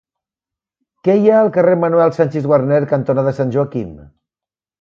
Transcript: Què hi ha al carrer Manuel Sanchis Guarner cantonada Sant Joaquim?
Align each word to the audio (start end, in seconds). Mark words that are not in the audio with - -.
Què 1.07 1.15
hi 1.19 1.29
ha 1.29 1.35
al 1.41 1.51
carrer 1.59 1.77
Manuel 1.83 2.13
Sanchis 2.17 2.47
Guarner 2.53 2.81
cantonada 2.95 3.35
Sant 3.41 3.55
Joaquim? 3.59 3.93